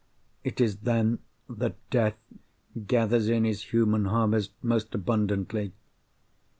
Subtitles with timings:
[0.43, 2.17] It is then that Death
[2.87, 5.73] gathers in his human harvest most abundantly.